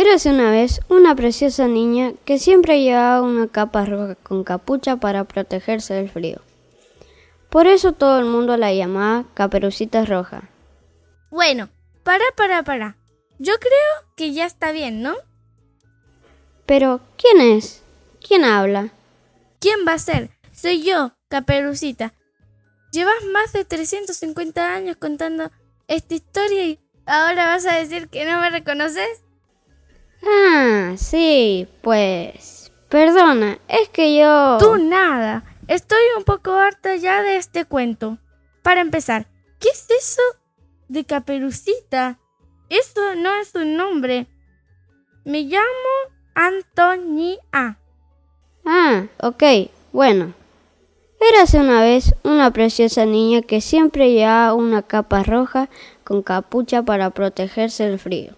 Érase 0.00 0.30
una 0.30 0.50
vez 0.50 0.80
una 0.88 1.14
preciosa 1.14 1.68
niña 1.68 2.14
que 2.24 2.38
siempre 2.38 2.80
llevaba 2.80 3.20
una 3.20 3.48
capa 3.48 3.84
roja 3.84 4.14
con 4.14 4.44
capucha 4.44 4.96
para 4.96 5.24
protegerse 5.24 5.92
del 5.92 6.08
frío. 6.08 6.40
Por 7.50 7.66
eso 7.66 7.92
todo 7.92 8.18
el 8.18 8.24
mundo 8.24 8.56
la 8.56 8.72
llamaba 8.72 9.26
Caperucita 9.34 10.06
Roja. 10.06 10.48
Bueno, 11.30 11.68
para, 12.02 12.24
para, 12.34 12.62
para. 12.62 12.96
Yo 13.38 13.52
creo 13.60 14.10
que 14.16 14.32
ya 14.32 14.46
está 14.46 14.72
bien, 14.72 15.02
¿no? 15.02 15.12
Pero, 16.64 17.02
¿quién 17.18 17.42
es? 17.42 17.82
¿Quién 18.26 18.44
habla? 18.44 18.94
¿Quién 19.58 19.80
va 19.86 19.92
a 19.92 19.98
ser? 19.98 20.30
Soy 20.50 20.82
yo, 20.82 21.12
Caperucita. 21.28 22.14
Llevas 22.90 23.22
más 23.34 23.52
de 23.52 23.66
350 23.66 24.74
años 24.74 24.96
contando 24.96 25.50
esta 25.88 26.14
historia 26.14 26.64
y 26.64 26.80
ahora 27.04 27.44
vas 27.48 27.66
a 27.66 27.74
decir 27.74 28.08
que 28.08 28.24
no 28.24 28.40
me 28.40 28.48
reconoces. 28.48 29.24
Ah, 30.24 30.94
sí, 30.96 31.68
pues... 31.82 32.72
Perdona, 32.88 33.58
es 33.68 33.88
que 33.88 34.18
yo... 34.18 34.58
Tú 34.58 34.76
nada. 34.76 35.44
Estoy 35.68 36.02
un 36.16 36.24
poco 36.24 36.52
harta 36.54 36.96
ya 36.96 37.22
de 37.22 37.36
este 37.36 37.64
cuento. 37.64 38.18
Para 38.62 38.80
empezar, 38.80 39.28
¿qué 39.60 39.68
es 39.68 39.86
eso 39.88 40.22
de 40.88 41.04
caperucita? 41.04 42.18
Eso 42.68 43.14
no 43.16 43.34
es 43.36 43.54
un 43.54 43.76
nombre. 43.76 44.26
Me 45.24 45.42
llamo 45.42 45.64
Antonia. 46.34 47.38
Ah, 48.64 49.06
ok, 49.22 49.42
bueno. 49.92 50.34
Érase 51.20 51.58
una 51.58 51.82
vez 51.82 52.14
una 52.24 52.50
preciosa 52.50 53.04
niña 53.04 53.42
que 53.42 53.60
siempre 53.60 54.10
llevaba 54.10 54.54
una 54.54 54.82
capa 54.82 55.22
roja 55.22 55.68
con 56.02 56.22
capucha 56.22 56.82
para 56.82 57.10
protegerse 57.10 57.84
del 57.84 57.98
frío. 57.98 58.34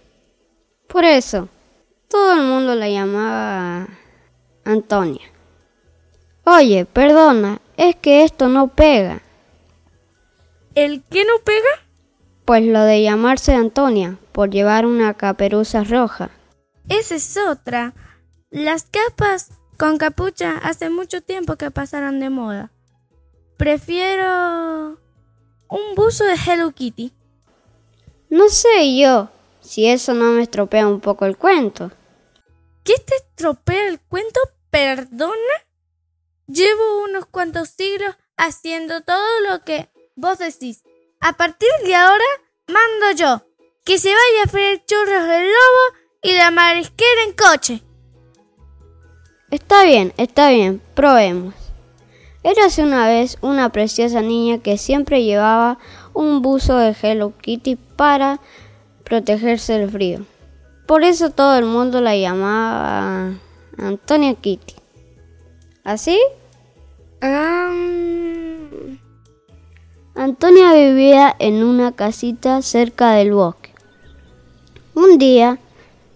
Por 0.88 1.04
eso, 1.04 1.48
todo 2.12 2.34
el 2.34 2.42
mundo 2.42 2.74
la 2.74 2.90
llamaba 2.90 3.88
Antonia. 4.66 5.22
Oye, 6.44 6.84
perdona, 6.84 7.62
es 7.78 7.96
que 7.96 8.22
esto 8.24 8.48
no 8.48 8.68
pega. 8.68 9.22
¿El 10.74 11.02
qué 11.04 11.24
no 11.24 11.42
pega? 11.42 11.88
Pues 12.44 12.64
lo 12.64 12.82
de 12.82 13.02
llamarse 13.02 13.54
Antonia, 13.54 14.18
por 14.32 14.50
llevar 14.50 14.84
una 14.84 15.14
caperuza 15.14 15.84
roja. 15.84 16.28
Esa 16.90 17.14
es 17.14 17.38
otra. 17.38 17.94
Las 18.50 18.82
capas 18.84 19.52
con 19.78 19.96
capucha 19.96 20.58
hace 20.58 20.90
mucho 20.90 21.22
tiempo 21.22 21.56
que 21.56 21.70
pasaron 21.70 22.20
de 22.20 22.28
moda. 22.28 22.72
Prefiero 23.56 24.98
un 25.70 25.94
buzo 25.96 26.24
de 26.24 26.34
Hello 26.34 26.72
Kitty. 26.72 27.14
No 28.28 28.50
sé 28.50 28.98
yo 28.98 29.30
si 29.62 29.86
eso 29.86 30.12
no 30.12 30.32
me 30.32 30.42
estropea 30.42 30.86
un 30.86 31.00
poco 31.00 31.24
el 31.24 31.38
cuento. 31.38 31.90
¿Qué 32.84 32.94
te 33.06 33.14
estropea 33.14 33.88
el 33.88 34.00
cuento? 34.00 34.40
¿Perdona? 34.70 35.34
Llevo 36.48 37.04
unos 37.04 37.26
cuantos 37.26 37.68
siglos 37.68 38.16
haciendo 38.36 39.02
todo 39.02 39.40
lo 39.48 39.60
que 39.60 39.88
vos 40.16 40.38
decís. 40.38 40.82
A 41.20 41.34
partir 41.34 41.68
de 41.84 41.94
ahora, 41.94 42.24
mando 42.66 43.12
yo. 43.16 43.46
Que 43.84 43.98
se 43.98 44.08
vaya 44.08 44.44
a 44.44 44.48
freír 44.48 44.82
churros 44.84 45.28
del 45.28 45.46
lobo 45.46 45.98
y 46.22 46.32
la 46.32 46.50
marisquera 46.50 47.22
en 47.26 47.32
coche. 47.32 47.82
Está 49.50 49.84
bien, 49.84 50.12
está 50.16 50.50
bien, 50.50 50.82
probemos. 50.94 51.54
Érase 52.42 52.82
una 52.82 53.06
vez 53.06 53.38
una 53.42 53.70
preciosa 53.70 54.22
niña 54.22 54.58
que 54.58 54.78
siempre 54.78 55.22
llevaba 55.22 55.78
un 56.14 56.42
buzo 56.42 56.76
de 56.78 56.96
Hello 57.00 57.32
Kitty 57.40 57.76
para 57.76 58.40
protegerse 59.04 59.78
del 59.78 59.90
frío. 59.90 60.26
Por 60.86 61.04
eso 61.04 61.30
todo 61.30 61.56
el 61.58 61.64
mundo 61.64 62.00
la 62.00 62.16
llamaba 62.16 63.32
Antonia 63.78 64.34
Kitty. 64.34 64.74
¿Así? 65.84 66.18
Antonia 70.14 70.72
vivía 70.74 71.34
en 71.38 71.62
una 71.64 71.92
casita 71.92 72.62
cerca 72.62 73.12
del 73.12 73.32
bosque. 73.32 73.70
Un 74.94 75.18
día, 75.18 75.58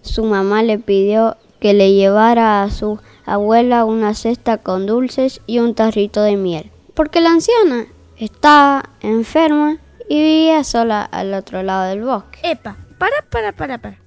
su 0.03 0.25
mamá 0.25 0.63
le 0.63 0.79
pidió 0.79 1.37
que 1.61 1.75
le 1.75 1.93
llevara 1.95 2.63
a 2.63 2.71
su 2.71 2.99
abuela 3.25 3.85
una 3.85 4.15
cesta 4.15 4.59
con 4.59 4.87
dulces 4.87 5.41
y 5.47 5.61
un 5.61 5.75
tarrito 5.75 6.23
de 6.23 6.37
miel, 6.37 6.71
porque 6.95 7.21
la 7.21 7.31
anciana 7.31 7.87
estaba 8.19 8.91
enferma 9.01 9.79
y 10.09 10.23
vivía 10.23 10.63
sola 10.65 11.03
al 11.05 11.35
otro 11.35 11.63
lado 11.63 11.89
del 11.89 12.03
bosque. 12.03 12.39
Epa, 12.43 12.77
para, 12.99 13.17
para, 13.31 13.53
para, 13.53 13.79
para. 13.79 14.06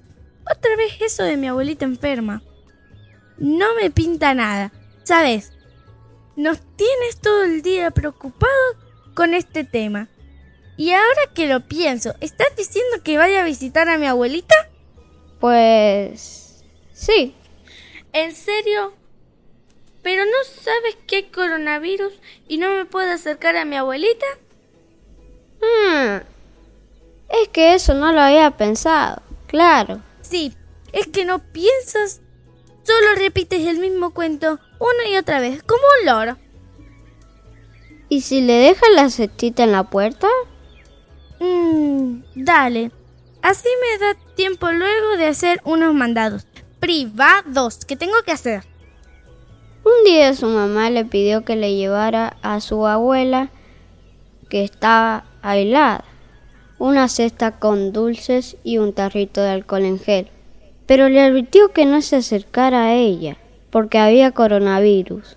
Otra 0.50 0.76
vez 0.76 1.00
eso 1.00 1.22
de 1.22 1.36
mi 1.36 1.48
abuelita 1.48 1.84
enferma. 1.84 2.42
No 3.38 3.74
me 3.76 3.90
pinta 3.90 4.34
nada. 4.34 4.72
¿Sabes? 5.04 5.52
Nos 6.36 6.60
tienes 6.76 7.20
todo 7.20 7.44
el 7.44 7.62
día 7.62 7.90
preocupados 7.90 8.76
con 9.14 9.34
este 9.34 9.64
tema. 9.64 10.08
Y 10.76 10.92
ahora 10.92 11.20
que 11.34 11.46
lo 11.46 11.60
pienso, 11.60 12.14
¿estás 12.20 12.48
diciendo 12.56 13.02
que 13.04 13.18
vaya 13.18 13.42
a 13.42 13.44
visitar 13.44 13.88
a 13.88 13.98
mi 13.98 14.06
abuelita? 14.06 14.54
Pues... 15.38 16.64
sí. 16.92 17.34
¿En 18.12 18.34
serio? 18.34 18.94
¿Pero 20.02 20.24
no 20.24 20.62
sabes 20.62 20.96
que 21.06 21.16
hay 21.16 21.22
coronavirus 21.24 22.14
y 22.48 22.58
no 22.58 22.70
me 22.70 22.86
puedo 22.86 23.10
acercar 23.10 23.56
a 23.56 23.64
mi 23.64 23.76
abuelita? 23.76 24.26
Hmm. 25.60 26.22
Es 27.28 27.48
que 27.48 27.74
eso 27.74 27.94
no 27.94 28.12
lo 28.12 28.20
había 28.20 28.50
pensado, 28.52 29.22
claro. 29.46 30.00
Sí, 30.30 30.54
es 30.92 31.08
que 31.08 31.24
no 31.24 31.40
piensas, 31.40 32.20
solo 32.84 33.16
repites 33.16 33.66
el 33.66 33.78
mismo 33.78 34.14
cuento 34.14 34.60
una 34.78 35.08
y 35.12 35.16
otra 35.16 35.40
vez, 35.40 35.60
como 35.64 35.82
un 36.00 36.06
loro. 36.06 36.38
¿Y 38.08 38.20
si 38.20 38.40
le 38.40 38.52
dejas 38.54 38.90
la 38.94 39.10
cestita 39.10 39.64
en 39.64 39.72
la 39.72 39.90
puerta? 39.90 40.28
Mmm, 41.40 42.22
dale. 42.36 42.92
Así 43.42 43.68
me 43.80 43.98
da 43.98 44.14
tiempo 44.36 44.70
luego 44.70 45.16
de 45.16 45.26
hacer 45.26 45.60
unos 45.64 45.94
mandados 45.94 46.46
privados 46.78 47.84
que 47.84 47.96
tengo 47.96 48.22
que 48.24 48.32
hacer. 48.32 48.64
Un 49.84 50.04
día 50.04 50.34
su 50.34 50.46
mamá 50.46 50.90
le 50.90 51.04
pidió 51.04 51.44
que 51.44 51.56
le 51.56 51.74
llevara 51.74 52.36
a 52.42 52.60
su 52.60 52.86
abuela, 52.86 53.50
que 54.48 54.62
estaba 54.62 55.24
aislada, 55.42 56.04
una 56.80 57.08
cesta 57.08 57.58
con 57.58 57.92
dulces 57.92 58.56
y 58.64 58.78
un 58.78 58.94
tarrito 58.94 59.42
de 59.42 59.50
alcohol 59.50 59.84
en 59.84 59.98
gel, 59.98 60.30
pero 60.86 61.10
le 61.10 61.20
advirtió 61.20 61.72
que 61.74 61.84
no 61.84 62.00
se 62.00 62.16
acercara 62.16 62.86
a 62.86 62.94
ella, 62.94 63.36
porque 63.68 63.98
había 63.98 64.32
coronavirus, 64.32 65.36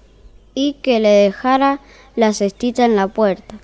y 0.55 0.75
que 0.81 1.01
le 1.01 1.09
dejara 1.09 1.81
la 2.15 2.31
cestita 2.33 2.85
en 2.85 2.95
la 2.95 3.09
puerta. 3.09 3.59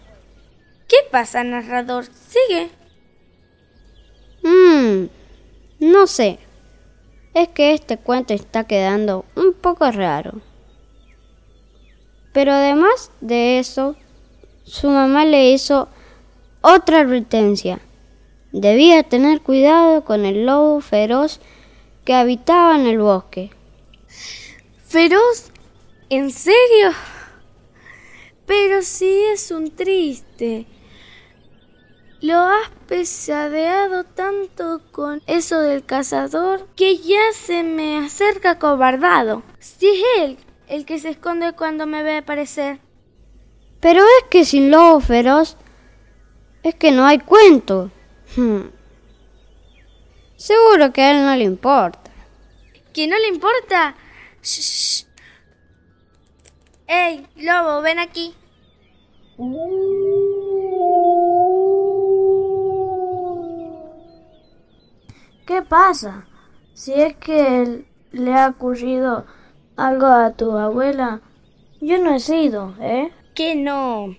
¿Qué 0.89 0.97
pasa, 1.09 1.41
narrador? 1.45 2.05
Sigue. 2.05 2.69
Mmm, 4.43 5.07
no 5.79 6.05
sé. 6.05 6.37
Es 7.33 7.47
que 7.47 7.73
este 7.73 7.97
cuento 7.97 8.33
está 8.33 8.65
quedando 8.65 9.23
un 9.37 9.53
poco 9.53 9.89
raro. 9.89 10.41
Pero 12.33 12.51
además 12.51 13.11
de 13.21 13.59
eso, 13.59 13.95
su 14.65 14.89
mamá 14.89 15.23
le 15.23 15.51
hizo 15.51 15.87
otra 16.61 17.01
advertencia. 17.01 17.79
Debía 18.51 19.03
tener 19.03 19.41
cuidado 19.41 20.03
con 20.03 20.25
el 20.25 20.45
lobo 20.45 20.81
feroz 20.81 21.39
que 22.03 22.13
habitaba 22.13 22.75
en 22.75 22.87
el 22.87 22.99
bosque. 22.99 23.51
¿Feroz? 24.87 25.51
¿En 26.09 26.31
serio? 26.31 26.91
Pero 28.47 28.81
sí 28.81 29.21
es 29.31 29.51
un 29.51 29.69
triste. 29.75 30.65
Lo 32.21 32.39
has 32.39 32.69
pesadeado 32.87 34.03
tanto 34.03 34.81
con 34.91 35.21
eso 35.27 35.59
del 35.59 35.85
cazador 35.85 36.67
que 36.75 36.97
ya 36.97 37.31
se 37.33 37.63
me 37.63 37.99
acerca 37.99 38.57
cobardado. 38.57 39.43
Si 39.59 39.87
es 39.87 40.03
él 40.17 40.37
el 40.67 40.85
que 40.85 40.99
se 40.99 41.09
esconde 41.09 41.53
cuando 41.53 41.85
me 41.85 42.03
ve 42.03 42.17
aparecer. 42.17 42.79
Pero 43.79 44.01
es 44.01 44.27
que 44.29 44.43
sin 44.43 44.71
lobo 44.71 44.99
feroz 44.99 45.55
es 46.63 46.75
que 46.75 46.91
no 46.91 47.05
hay 47.05 47.19
cuento. 47.19 47.91
Hmm. 48.35 48.69
Seguro 50.35 50.93
que 50.93 51.01
a 51.01 51.11
él 51.11 51.25
no 51.25 51.35
le 51.35 51.43
importa. 51.43 52.11
¿Que 52.93 53.07
no 53.07 53.17
le 53.17 53.27
importa? 53.27 53.95
Shh. 54.41 55.05
¡Ey, 56.87 57.27
lobo, 57.35 57.81
ven 57.81 57.99
aquí! 57.99 58.33
¿Qué 65.45 65.61
pasa? 65.61 66.25
Si 66.73 66.93
es 66.93 67.15
que 67.17 67.85
le 68.11 68.33
ha 68.33 68.49
ocurrido 68.49 69.25
algo 69.75 70.07
a 70.07 70.31
tu 70.31 70.57
abuela, 70.57 71.21
yo 71.81 71.97
no 71.99 72.15
he 72.15 72.19
sido, 72.19 72.75
¿eh? 72.79 73.11
Que 73.35 73.55
no. 73.55 74.15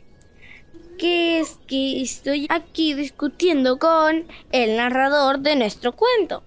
Que 1.00 1.41
es 1.41 1.58
que 1.67 2.02
estoy 2.02 2.47
aquí 2.50 2.93
discutiendo 2.93 3.79
con 3.79 4.26
el 4.52 4.76
narrador 4.76 5.38
de 5.38 5.56
nuestro 5.56 5.93
cuento. 5.93 6.43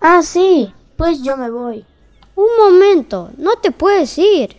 Ah, 0.00 0.22
sí. 0.22 0.72
Pues 0.96 1.22
yo 1.22 1.36
me 1.36 1.50
voy. 1.50 1.84
Un 2.36 2.48
momento, 2.58 3.30
no 3.36 3.56
te 3.56 3.70
puedes 3.70 4.16
ir. 4.16 4.56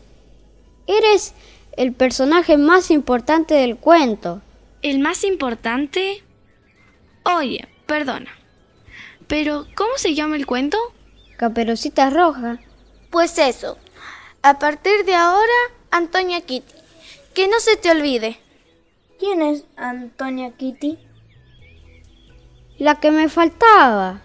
Eres 0.86 1.34
el 1.78 1.94
personaje 1.94 2.58
más 2.58 2.92
importante 2.92 3.56
del 3.56 3.78
cuento. 3.78 4.42
¿El 4.84 5.00
más 5.00 5.24
importante? 5.24 6.24
Oye, 7.24 7.68
perdona. 7.88 8.32
Pero, 9.26 9.66
¿cómo 9.74 9.98
se 9.98 10.14
llama 10.14 10.36
el 10.36 10.46
cuento? 10.46 10.78
Caperucita 11.38 12.12
Roja. 12.12 12.60
Pues 13.10 13.40
eso. 13.40 13.80
A 14.44 14.60
partir 14.60 15.06
de 15.06 15.16
ahora, 15.16 15.54
Antonia 15.90 16.42
Kitty. 16.42 16.74
Que 17.34 17.48
no 17.48 17.60
se 17.60 17.78
te 17.78 17.90
olvide. 17.90 18.41
¿Quién 19.22 19.44
es 19.44 19.66
Antonia 19.78 20.58
Kitty? 20.58 20.98
La 22.80 23.00
que 23.00 23.12
me 23.12 23.30
faltaba. 23.30 24.24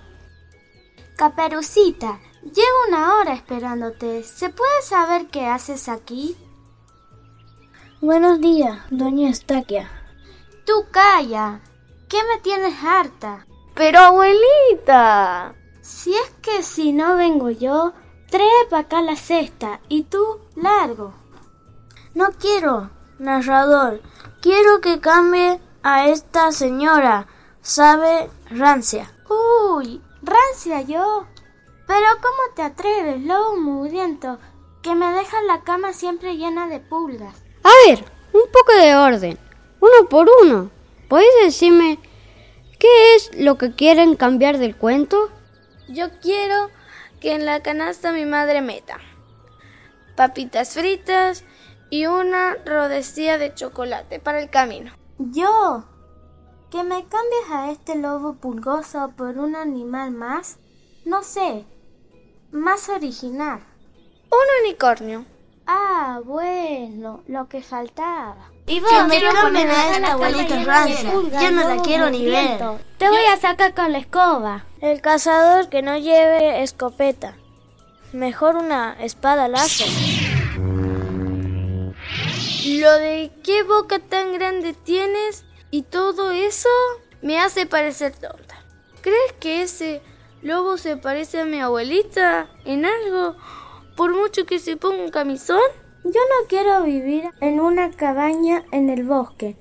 Caperucita, 1.18 2.18
llevo 2.40 2.88
una 2.88 3.18
hora 3.18 3.34
esperándote. 3.34 4.22
¿Se 4.22 4.48
puede 4.48 4.80
saber 4.80 5.26
qué 5.26 5.48
haces 5.48 5.90
aquí? 5.90 6.34
Buenos 8.00 8.40
días, 8.40 8.78
doña 8.88 9.28
Estaquia. 9.28 9.90
Tú 10.64 10.86
calla. 10.90 11.60
¿Qué 12.08 12.16
me 12.32 12.40
tienes 12.40 12.82
harta? 12.82 13.46
Pero 13.74 13.98
abuelita. 13.98 15.54
Si 15.82 16.14
es 16.14 16.30
que 16.40 16.62
si 16.62 16.94
no 16.94 17.16
vengo 17.16 17.50
yo, 17.50 17.92
trae 18.30 18.64
para 18.70 18.84
acá 18.84 19.02
la 19.02 19.16
cesta 19.16 19.78
y 19.90 20.04
tú 20.04 20.40
largo. 20.54 21.12
No 22.14 22.30
quiero, 22.40 22.95
narrador. 23.18 24.00
Quiero 24.40 24.80
que 24.80 25.00
cambie 25.00 25.60
a 25.82 26.08
esta 26.08 26.52
señora. 26.52 27.26
Sabe 27.62 28.30
rancia. 28.50 29.12
Uy, 29.28 30.00
rancia 30.22 30.82
yo. 30.82 31.26
Pero 31.86 32.06
¿cómo 32.20 32.54
te 32.54 32.62
atreves, 32.62 33.22
lobo 33.22 33.56
mugriento, 33.56 34.38
que 34.82 34.94
me 34.94 35.12
dejas 35.12 35.42
la 35.46 35.62
cama 35.62 35.92
siempre 35.92 36.36
llena 36.36 36.68
de 36.68 36.80
pulgas? 36.80 37.34
A 37.62 37.70
ver, 37.88 38.04
un 38.32 38.42
poco 38.52 38.72
de 38.80 38.96
orden. 38.96 39.38
Uno 39.80 40.08
por 40.08 40.28
uno. 40.42 40.70
¿Podéis 41.08 41.30
decirme 41.44 41.98
qué 42.78 43.14
es 43.14 43.30
lo 43.36 43.56
que 43.56 43.74
quieren 43.74 44.16
cambiar 44.16 44.58
del 44.58 44.76
cuento? 44.76 45.30
Yo 45.88 46.08
quiero 46.20 46.70
que 47.20 47.34
en 47.34 47.46
la 47.46 47.62
canasta 47.62 48.12
mi 48.12 48.26
madre 48.26 48.60
meta 48.60 48.98
papitas 50.16 50.70
fritas 50.70 51.44
y 51.90 52.06
una 52.06 52.56
rodecilla 52.64 53.38
de 53.38 53.54
chocolate 53.54 54.18
para 54.18 54.40
el 54.40 54.50
camino. 54.50 54.92
¿Yo? 55.18 55.84
¿Que 56.70 56.82
me 56.82 57.04
cambies 57.06 57.50
a 57.50 57.70
este 57.70 57.94
lobo 57.94 58.34
pulgoso 58.34 59.12
por 59.16 59.38
un 59.38 59.54
animal 59.54 60.10
más? 60.10 60.58
No 61.04 61.22
sé. 61.22 61.64
Más 62.50 62.88
original. 62.88 63.60
Un 64.30 64.64
unicornio. 64.64 65.24
Ah, 65.66 66.20
bueno, 66.24 67.22
lo 67.26 67.48
que 67.48 67.62
faltaba. 67.62 68.50
Y 68.66 68.80
que 68.80 69.02
me 69.04 69.20
cambien 69.22 69.68
a 69.70 69.90
esta 69.90 70.12
abuelita 70.12 70.64
rancia. 70.64 71.12
Yo 71.12 71.50
no 71.52 71.68
la 71.68 71.82
quiero 71.82 72.10
ni 72.10 72.24
ver. 72.26 72.58
Te 72.98 73.08
voy 73.08 73.24
a 73.32 73.36
sacar 73.36 73.74
con 73.74 73.92
la 73.92 73.98
escoba. 73.98 74.64
El 74.80 75.00
cazador 75.00 75.68
que 75.68 75.82
no 75.82 75.96
lleve 75.96 76.62
escopeta. 76.62 77.36
Mejor 78.12 78.56
una 78.56 78.96
espada 79.00 79.48
láser. 79.48 79.88
Lo 82.66 82.98
de 82.98 83.30
qué 83.44 83.62
boca 83.62 84.00
tan 84.00 84.32
grande 84.32 84.74
tienes 84.74 85.44
y 85.70 85.82
todo 85.82 86.32
eso 86.32 86.68
me 87.22 87.38
hace 87.38 87.64
parecer 87.64 88.12
tonta. 88.12 88.56
¿Crees 89.02 89.32
que 89.38 89.62
ese 89.62 90.02
lobo 90.42 90.76
se 90.76 90.96
parece 90.96 91.38
a 91.38 91.44
mi 91.44 91.60
abuelita 91.60 92.50
en 92.64 92.84
algo? 92.84 93.36
Por 93.96 94.16
mucho 94.16 94.46
que 94.46 94.58
se 94.58 94.76
ponga 94.76 95.04
un 95.04 95.10
camisón. 95.10 95.60
Yo 96.02 96.10
no 96.10 96.48
quiero 96.48 96.82
vivir 96.82 97.24
en 97.40 97.60
una 97.60 97.92
cabaña 97.92 98.64
en 98.72 98.90
el 98.90 99.04
bosque. 99.04 99.56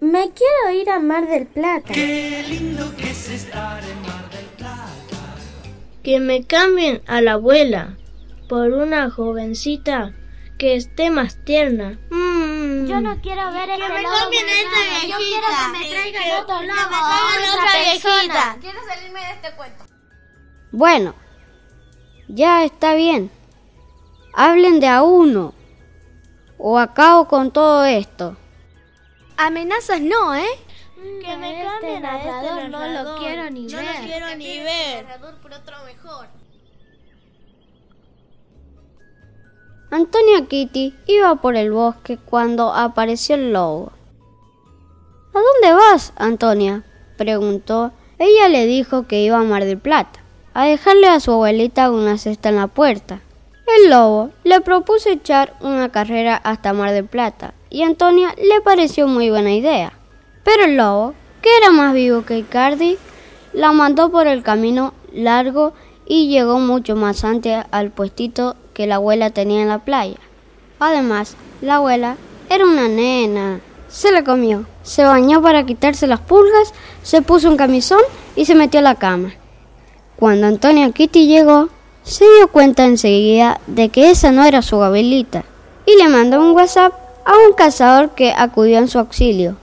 Me 0.00 0.30
quiero 0.32 0.80
ir 0.80 0.88
a 0.88 0.98
Mar 0.98 1.28
del 1.28 1.46
Plata. 1.46 1.92
Qué 1.92 2.42
lindo 2.48 2.90
que 2.96 3.10
es 3.10 3.28
estar 3.28 3.82
en 3.84 4.00
Mar 4.00 4.30
del 4.30 4.46
Plata. 4.56 4.86
Que 6.02 6.20
me 6.20 6.46
cambien 6.46 7.02
a 7.06 7.20
la 7.20 7.32
abuela 7.32 7.98
por 8.48 8.72
una 8.72 9.10
jovencita 9.10 10.14
que 10.60 10.76
esté 10.76 11.10
más 11.10 11.42
tierna. 11.44 11.98
Mm. 12.10 12.29
Yo 12.90 13.00
no 13.00 13.20
quiero 13.20 13.52
ver 13.52 13.68
me 13.68 13.78
lobo 14.02 14.30
esta. 14.32 15.06
Yo 15.06 15.16
quiero 15.16 15.46
que 15.48 15.78
me 15.78 15.88
traigan 15.88 16.22
Que- 16.22 16.32
otro 16.34 16.58
que 16.60 16.66
lobo, 16.66 16.78
otra 17.52 17.78
viejita. 17.78 18.56
Quiero 18.60 18.80
salirme 18.86 19.20
de 19.20 19.30
este 19.32 19.52
cuento. 19.56 19.84
Bueno, 20.72 21.14
ya 22.28 22.64
está 22.64 22.94
bien. 22.94 23.30
Hablen 24.34 24.80
de 24.80 24.88
a 24.88 25.02
uno. 25.02 25.54
O 26.58 26.78
acabo 26.78 27.26
con 27.26 27.50
todo 27.50 27.84
esto. 27.84 28.36
Amenazas 29.36 30.00
no, 30.00 30.34
¿eh? 30.34 30.44
Que 31.24 31.36
me 31.38 31.52
Este 31.54 31.64
cambien 31.64 32.04
a 32.04 32.16
este 32.18 32.28
narrador 32.30 32.68
no 32.68 32.78
lo 32.78 32.86
narrador. 32.86 33.18
quiero 33.18 33.50
ni 33.50 33.66
Yo 33.68 33.78
ver. 33.78 33.86
no 33.86 34.06
quiero 34.06 34.34
ni 34.36 34.58
ver. 34.60 35.06
por 35.42 35.52
otro 35.54 35.76
mejor. 35.86 36.28
Antonia 39.92 40.46
Kitty 40.46 40.94
iba 41.08 41.34
por 41.36 41.56
el 41.56 41.72
bosque 41.72 42.16
cuando 42.16 42.72
apareció 42.72 43.34
el 43.34 43.52
lobo. 43.52 43.90
¿A 45.34 45.38
dónde 45.38 45.74
vas, 45.74 46.12
Antonia? 46.14 46.84
preguntó. 47.16 47.90
Ella 48.20 48.48
le 48.48 48.66
dijo 48.66 49.08
que 49.08 49.22
iba 49.22 49.40
a 49.40 49.42
Mar 49.42 49.64
del 49.64 49.78
Plata, 49.78 50.20
a 50.54 50.66
dejarle 50.66 51.08
a 51.08 51.18
su 51.18 51.32
abuelita 51.32 51.90
una 51.90 52.18
cesta 52.18 52.50
en 52.50 52.56
la 52.56 52.68
puerta. 52.68 53.20
El 53.78 53.90
lobo 53.90 54.30
le 54.44 54.60
propuso 54.60 55.08
echar 55.08 55.54
una 55.60 55.90
carrera 55.90 56.36
hasta 56.36 56.72
Mar 56.72 56.92
del 56.92 57.06
Plata 57.06 57.54
y 57.68 57.82
a 57.82 57.86
Antonia 57.86 58.32
le 58.36 58.60
pareció 58.60 59.08
muy 59.08 59.28
buena 59.30 59.52
idea. 59.52 59.92
Pero 60.44 60.66
el 60.66 60.76
lobo, 60.76 61.14
que 61.42 61.50
era 61.56 61.70
más 61.72 61.94
vivo 61.94 62.24
que 62.24 62.38
Icardi, 62.38 62.96
la 63.52 63.72
mandó 63.72 64.12
por 64.12 64.28
el 64.28 64.44
camino 64.44 64.94
largo 65.12 65.72
y 66.10 66.26
llegó 66.26 66.58
mucho 66.58 66.96
más 66.96 67.22
antes 67.22 67.64
al 67.70 67.90
puestito 67.92 68.56
que 68.74 68.88
la 68.88 68.96
abuela 68.96 69.30
tenía 69.30 69.62
en 69.62 69.68
la 69.68 69.78
playa. 69.78 70.16
Además, 70.80 71.36
la 71.62 71.76
abuela 71.76 72.16
era 72.48 72.66
una 72.66 72.88
nena. 72.88 73.60
Se 73.86 74.10
la 74.10 74.24
comió, 74.24 74.66
se 74.82 75.04
bañó 75.04 75.40
para 75.40 75.64
quitarse 75.64 76.08
las 76.08 76.18
pulgas, 76.18 76.74
se 77.04 77.22
puso 77.22 77.48
un 77.48 77.56
camisón 77.56 78.00
y 78.34 78.44
se 78.44 78.56
metió 78.56 78.80
a 78.80 78.82
la 78.82 78.96
cama. 78.96 79.34
Cuando 80.16 80.48
Antonia 80.48 80.90
Kitty 80.90 81.28
llegó, 81.28 81.68
se 82.02 82.24
dio 82.24 82.48
cuenta 82.48 82.86
enseguida 82.86 83.60
de 83.68 83.90
que 83.90 84.10
esa 84.10 84.32
no 84.32 84.44
era 84.44 84.62
su 84.62 84.82
abuelita 84.82 85.44
y 85.86 85.96
le 85.96 86.08
mandó 86.08 86.40
un 86.40 86.56
WhatsApp 86.56 86.92
a 87.24 87.34
un 87.46 87.54
cazador 87.54 88.16
que 88.16 88.32
acudió 88.36 88.78
en 88.78 88.88
su 88.88 88.98
auxilio. 88.98 89.54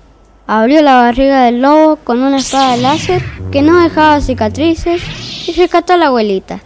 Abrió 0.48 0.82
la 0.82 0.96
barriga 0.96 1.44
del 1.44 1.62
lobo 1.62 1.98
con 1.98 2.24
una 2.24 2.38
espada 2.38 2.78
láser 2.78 3.22
que 3.52 3.62
no 3.62 3.82
dejaba 3.82 4.22
cicatrices 4.22 5.27
y 5.48 5.54
rescató 5.54 5.94
a 5.94 5.98
la 5.98 6.08
abuelita. 6.08 6.62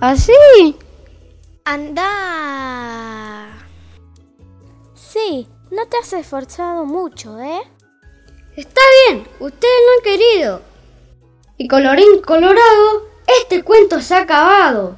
¿Así? 0.00 0.32
Anda. 1.64 3.48
Sí, 4.94 5.48
no 5.70 5.86
te 5.88 5.98
has 5.98 6.12
esforzado 6.12 6.86
mucho, 6.86 7.38
¿eh? 7.40 7.60
Está 8.56 8.80
bien, 9.08 9.26
ustedes 9.40 9.74
lo 9.86 9.92
han 9.92 10.02
querido. 10.04 10.62
Y 11.58 11.68
colorín 11.68 12.22
colorado, 12.22 13.08
este 13.42 13.62
cuento 13.62 14.00
se 14.00 14.14
ha 14.14 14.20
acabado. 14.20 14.96